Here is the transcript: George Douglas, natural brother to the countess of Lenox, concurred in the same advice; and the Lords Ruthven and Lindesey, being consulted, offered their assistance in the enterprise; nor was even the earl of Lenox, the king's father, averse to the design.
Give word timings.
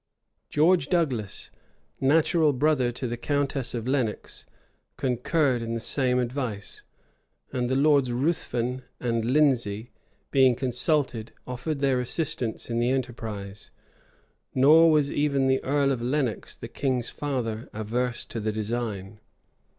George 0.49 0.87
Douglas, 0.87 1.51
natural 1.99 2.53
brother 2.53 2.91
to 2.91 3.05
the 3.07 3.17
countess 3.17 3.75
of 3.75 3.87
Lenox, 3.87 4.47
concurred 4.97 5.61
in 5.61 5.75
the 5.75 5.79
same 5.79 6.17
advice; 6.17 6.81
and 7.53 7.69
the 7.69 7.75
Lords 7.75 8.11
Ruthven 8.11 8.81
and 8.99 9.23
Lindesey, 9.25 9.91
being 10.31 10.55
consulted, 10.55 11.33
offered 11.45 11.81
their 11.81 11.99
assistance 12.01 12.67
in 12.67 12.79
the 12.79 12.89
enterprise; 12.89 13.69
nor 14.55 14.89
was 14.89 15.11
even 15.11 15.45
the 15.45 15.63
earl 15.63 15.91
of 15.91 16.01
Lenox, 16.01 16.55
the 16.57 16.67
king's 16.67 17.11
father, 17.11 17.69
averse 17.71 18.25
to 18.25 18.39
the 18.39 18.51
design. 18.51 19.19